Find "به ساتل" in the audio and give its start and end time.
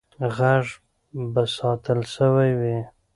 1.33-1.99